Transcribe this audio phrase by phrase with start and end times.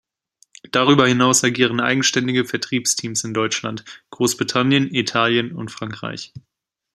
[0.71, 6.33] Darüber hinaus agieren eigenständige Vertriebs-Teams in Deutschland, Großbritannien, Italien und Frankreich.